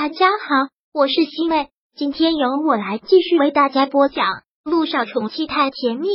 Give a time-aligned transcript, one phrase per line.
[0.00, 4.26] 大家好，我是西妹，今天由我来继续为大家播讲
[4.62, 6.06] 《路上宠妻太甜蜜》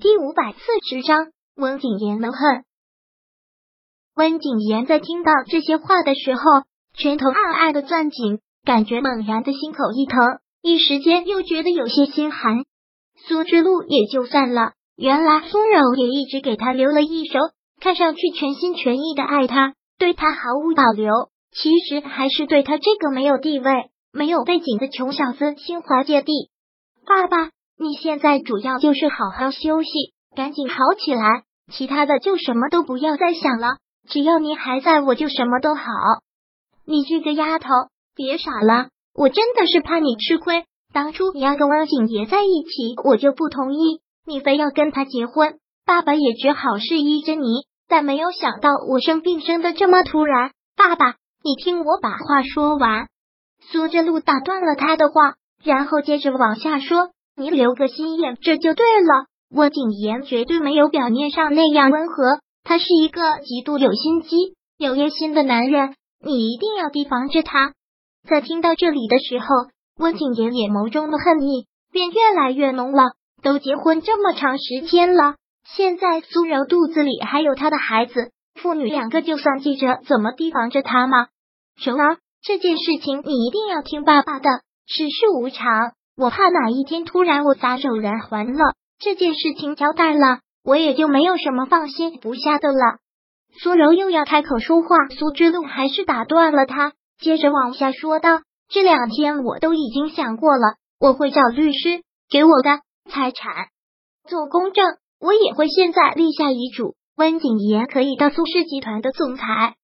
[0.00, 1.28] 第五百四十章。
[1.54, 2.64] 温景言的恨。
[4.16, 6.40] 温景言在听到这些话的时候，
[6.94, 12.64] 拳头暗暗的攥紧，感觉猛然的心口一疼，一时间又觉得有些心寒。
[13.28, 17.38] 苏之路也就算了，原来苏柔也一直给他留了一手，
[17.80, 21.12] 看上去全心全意的爱他，对他毫无保留。
[21.52, 26.32] 其实还是对他这个没有地位、没有背景的穷小子心怀芥蒂。
[27.06, 29.90] 爸爸，你现在主要就是好好休息，
[30.34, 33.78] 赶紧好起来，其他的就什么都不要再想了。
[34.08, 35.82] 只要你还在，我就什么都好。
[36.84, 37.68] 你这个丫头，
[38.14, 40.64] 别傻了，我真的是怕你吃亏。
[40.92, 47.66] 当初你要跟汪景爷在一起，我就不同意，你非要跟他结婚，爸爸也只好是依着你。
[47.88, 51.16] 但没有想到我生病生的这么突然，爸爸。
[51.46, 53.06] 你听我把话说完，
[53.70, 59.26] 苏之路打断了他的话，然后接着往下说：“你留个心眼，这就对了。
[59.54, 67.74] 温景言绝对没有表面上那样温和，他是一个极度有心机、有野心的男人，你一定要提防着他。”
[68.28, 69.46] 在听到这里的时候，
[70.00, 73.12] 温景言眼眸中的恨意便越来越浓了。
[73.44, 75.36] 都结婚这么长时间了，
[75.76, 81.28] 现在苏柔肚子里还有他的孩子，父女两个就算记着怎么提防着他吗？
[81.78, 84.48] 熊儿，这件事情你一定要听爸爸的。
[84.86, 92.98] 世事无常，我怕哪一天突然我撒手人寰了，这件事情交代了，我也就没有什么放心不下的了。
[93.60, 94.88] 苏柔又要开口说话，
[95.18, 103.68] 苏之路还是打断了他，接着往下说道：“这两天我都已经想过了，我会找律师给我的财产
[104.26, 104.84] 做公证，
[105.20, 109.74] 我也会现在立下遗嘱，温景言可以当苏氏集团的总裁，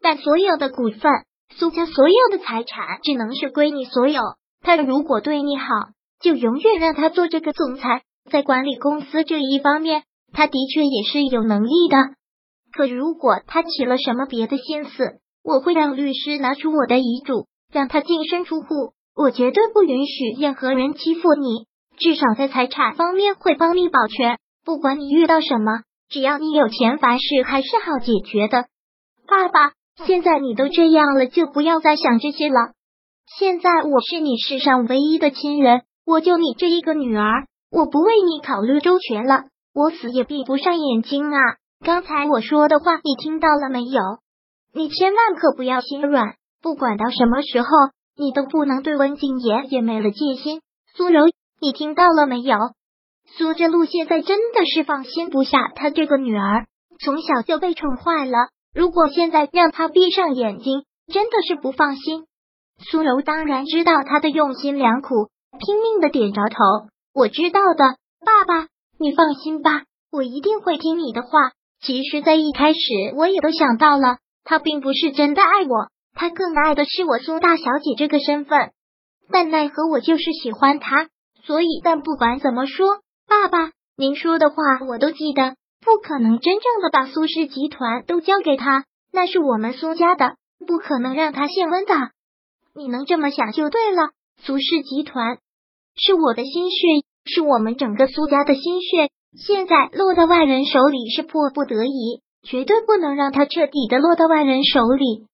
[0.00, 1.12] 但所有的股份。”
[1.56, 4.20] 苏家所有的财产只能是归你所有。
[4.60, 5.66] 他如果对你好，
[6.20, 8.02] 就永远让他做这个总裁。
[8.30, 11.96] 在管理公司这一方面，他的确也是有能力的。
[12.72, 18.94] 可如果他起了什么别的心思，我会让律师拿出我的遗嘱，让他净身出户。
[19.14, 21.66] 我绝对不允许任何人欺负你，
[21.98, 24.38] 至少在财产方面会帮你保全。
[24.64, 28.64] 不管你遇到什么，只要你有钱，凡事还是好解决的。
[29.28, 29.72] 爸爸。
[30.04, 32.72] 现在你都这样了，就不要再想这些了。
[33.38, 41.38] 现在我是你世上唯一的亲人，我就你这一个女儿，我不为你考虑周全了，我死也闭不上眼睛啊！
[41.84, 44.00] 刚才我说的话，你听到了没有？
[44.74, 47.68] 你千万可不要心软，不管到什么时候，
[48.16, 50.60] 你都不能对温景言也没了戒心。
[50.96, 51.24] 苏柔，
[51.60, 52.56] 你听到了没有？
[53.38, 56.66] 苏之路现在真的是放心不下他这个女儿，
[57.02, 58.48] 从小就被宠坏了。
[58.74, 62.24] 如果现在让他闭上眼睛，真的是不放心。
[62.90, 65.28] 苏柔当然知道他的用心良苦，
[65.60, 66.56] 拼命的点着头。
[67.14, 67.96] 我知道的，
[68.26, 68.66] 爸爸，
[68.98, 71.52] 你放心吧，我一定会听你的话。
[71.80, 72.78] 其实，在一开始
[73.14, 78.72] 我也都想到了，他并不是真的爱我，他更爱的是我苏大小姐这个身份。
[79.30, 81.08] 但奈何我就是喜欢他，
[81.44, 82.98] 所以，但不管怎么说，
[83.28, 84.56] 爸爸，您说的话
[84.88, 85.54] 我都记得。
[85.84, 90.36] 不可能真正的把苏氏集团都交给他，那是我们苏家的，
[90.66, 91.94] 不可能让他泄温的。
[92.74, 94.10] 你能这么想就对了。
[94.38, 95.38] 苏氏集团
[95.94, 96.86] 是我的心血，
[97.26, 105.26] 是我们整个苏家的心血，现在落在外人手里是迫不得已，绝对不能让他彻底的落到外人手里。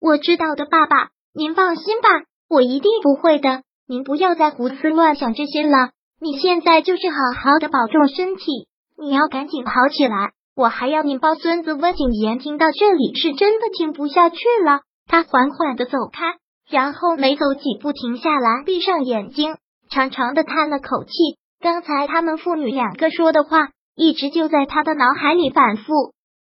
[0.00, 2.08] 我知道的，爸爸，您放心吧，
[2.48, 3.62] 我一定不会的。
[3.86, 5.90] 您不要再胡思乱想这些了，
[6.20, 8.66] 你现在就是好好的保重身体。
[9.00, 11.72] 你要赶紧好起来，我还要你抱孙子。
[11.72, 16.34] 温景言听到这里是真的听不下去了，他缓缓的走开，
[16.68, 19.56] 然后没走几步停下来，闭上眼睛，
[19.88, 21.12] 长长的叹了口气。
[21.60, 25.92] 刚才他们父女两个说的话，一直就在他的脑海里反复。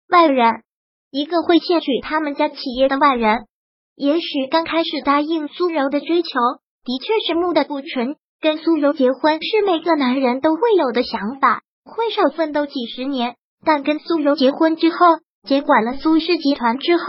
[0.07, 0.61] 外人，
[1.09, 3.45] 一个会窃取他们家企业的外人，
[3.95, 6.29] 也许刚开始答应苏柔的追求，
[6.83, 8.17] 的确是目的不纯。
[8.39, 11.63] 跟苏柔结婚是每个男人都会有的想法。
[11.85, 14.97] 会少奋斗几十年，但跟苏柔结婚之后，
[15.47, 17.03] 接管了苏氏集团之后，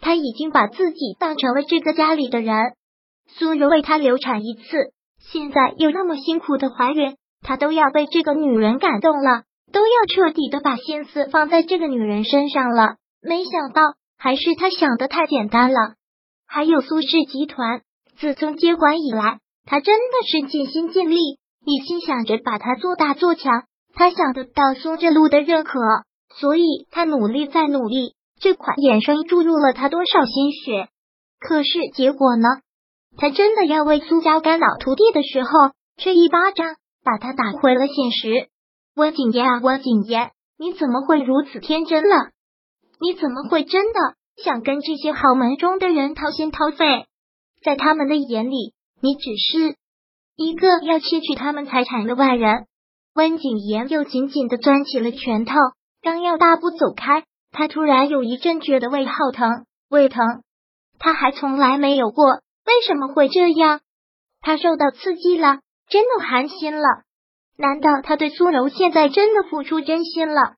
[0.00, 2.56] 他已经把自己当成了这个家里的人。
[3.28, 12.96] 苏柔为他流产一次，现在又那么辛苦的怀孕，他都要被这个女人感动了，都要彻底的把心思放在这个女人身上了。
[13.20, 13.82] 没想到，
[14.18, 15.94] 还是他想的太简单了。
[16.46, 17.82] 还有苏氏集团，
[18.16, 21.16] 自从接管以来，他真的是尽心尽力，
[21.64, 23.64] 一心想着把它做大做强。
[23.94, 25.78] 他想得到苏之路的认可，
[26.34, 28.14] 所以他努力再努力。
[28.40, 30.88] 这款衍生注入了他多少心血？
[31.38, 32.48] 可是结果呢？
[33.16, 35.50] 他真的要为苏家干扰徒弟的时候，
[35.96, 38.48] 却一巴掌把他打回了现实。
[38.96, 42.30] 温景言啊，温景言，你怎么会如此天真了？
[43.00, 43.98] 你怎么会真的
[44.42, 47.06] 想跟这些豪门中的人掏心掏肺？
[47.62, 49.76] 在他们的眼里，你只是
[50.36, 52.66] 一个要窃取他们财产的外人。
[53.14, 55.54] 温景言又紧紧的攥起了拳头，
[56.00, 60.42] 刚要大步走开，他突然有一阵觉得胃好疼，胃疼，
[60.98, 62.24] 他还从来没有过。
[62.64, 63.80] 为什么会这样？
[64.40, 66.82] 他受到刺激了，真的寒心了。
[67.58, 70.54] 难道他对苏柔现在真的付出真心了？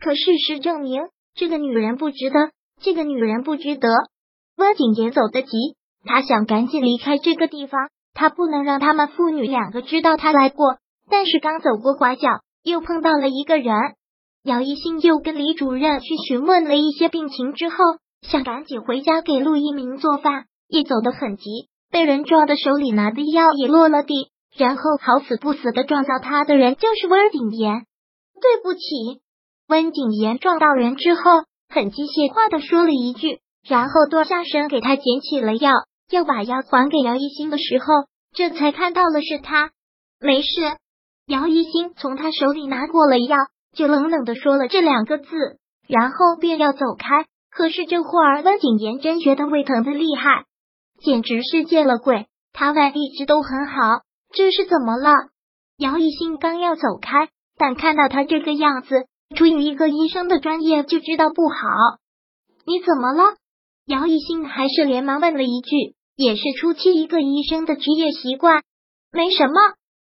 [0.00, 1.02] 可事实证明，
[1.34, 2.50] 这个女人不值得，
[2.80, 3.88] 这个女人不值得。
[4.56, 10.78] 温景言走得急，他想赶紧离开这个地方，他不能让他们父女两个知道他来过。
[11.10, 12.28] 但是刚走过拐角，
[12.62, 13.74] 又碰到了一个人。
[14.44, 17.76] 姚一新又跟李主任去询问了一些病情之后，
[18.22, 20.44] 想赶紧回家给陆一鸣做饭。
[20.68, 27.86] 一走得很急，被人撞的手里拿的药也落了地，然后好死不死的撞到他的人就是温景言。
[28.40, 29.20] 对不起，
[29.68, 31.22] 温景言撞到人之后，
[31.68, 35.72] 很机械化的说了一句，然后蹲下身给他捡起了药，
[36.08, 37.86] 要把药还给姚一新的时候，
[38.32, 39.72] 这才看到了是他。
[40.20, 40.48] 没事，
[41.30, 43.36] 姚一新从他手里拿过了药，
[43.72, 45.28] 就冷冷的说了这两个字，
[45.86, 47.24] 然后便要走开。
[47.52, 50.46] 可是这会儿温景言真觉得胃疼的厉害。
[51.00, 52.26] 简直是见了鬼！
[52.52, 54.00] 他胃一直都很好，
[54.34, 55.12] 这是怎么了？
[55.78, 59.06] 姚一新刚要走开，但看到他这个样子，
[59.36, 61.54] 出于一个医生的专业就知道不好。
[62.66, 63.36] 你怎么了？
[63.86, 68.64] 姚一新还是连忙问了一句，也是初期一个医生的职业习惯。
[69.12, 69.54] 没什么。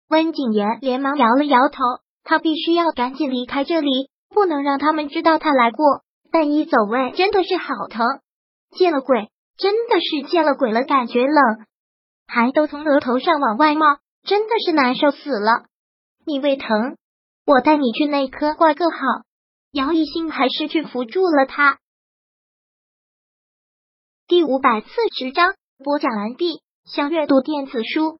[0.08, 1.80] 温景言连忙摇了摇头，
[2.24, 6.04] 他必须要赶紧离开这里，不能让他们知道他来过。
[6.32, 8.06] 但一走位真的是好疼，
[8.78, 9.30] 见了鬼！
[9.58, 11.66] 真的是见了鬼了，感觉冷，
[12.28, 15.66] 还都从额头上往外冒，真的是难受死了。
[16.26, 16.98] 你胃疼，
[17.46, 18.98] 我带你去内科挂个号。
[19.72, 21.80] 姚一兴还是去扶住了他。
[24.28, 24.88] 第五百四
[25.18, 25.54] 十章
[25.84, 26.62] 播讲完毕。
[26.86, 28.20] 想阅读电子书，